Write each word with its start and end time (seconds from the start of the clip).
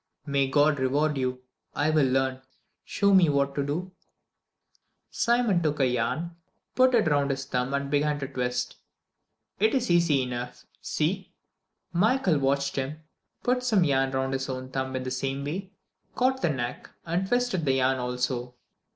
"May 0.25 0.47
God 0.49 0.79
reward 0.79 1.15
you! 1.15 1.43
I 1.75 1.91
will 1.91 2.07
learn. 2.07 2.41
Show 2.83 3.13
me 3.13 3.29
what 3.29 3.53
to 3.53 3.63
do." 3.63 3.91
Simon 5.11 5.61
took 5.61 5.77
yarn, 5.79 6.37
put 6.73 6.95
it 6.95 7.07
round 7.07 7.29
his 7.29 7.45
thumb 7.45 7.71
and 7.75 7.91
began 7.91 8.19
to 8.19 8.27
twist 8.27 8.77
it. 9.59 9.67
"It 9.75 9.75
is 9.75 9.91
easy 9.91 10.23
enough 10.23 10.65
see!" 10.81 11.35
Michael 11.93 12.39
watched 12.39 12.77
him, 12.77 13.03
put 13.43 13.61
some 13.61 13.83
yarn 13.83 14.09
round 14.09 14.33
his 14.33 14.49
own 14.49 14.71
thumb 14.71 14.95
in 14.95 15.03
the 15.03 15.11
same 15.11 15.45
way, 15.45 15.69
caught 16.15 16.41
the 16.41 16.49
knack, 16.49 16.89
and 17.05 17.27
twisted 17.27 17.65
the 17.65 17.73
yarn 17.73 17.99
also. 17.99 18.55